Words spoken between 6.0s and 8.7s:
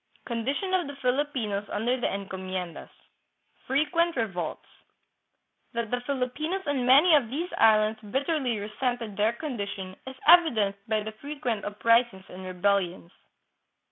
Filipinos on many of these islands bitterly